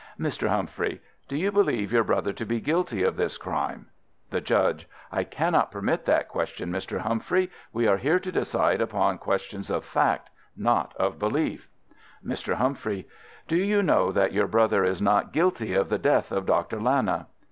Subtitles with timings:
[0.19, 0.47] Mr.
[0.47, 3.85] Humphrey: Do you believe your brother to be guilty of this crime?
[4.31, 7.01] The Judge: I cannot permit that question, Mr.
[7.01, 7.51] Humphrey.
[7.71, 11.69] We are here to decide upon questions of fact—not of belief.
[12.25, 12.55] Mr.
[12.55, 13.07] Humphrey:
[13.47, 17.27] Do you know that your brother is not guilty of the death of Doctor Lana?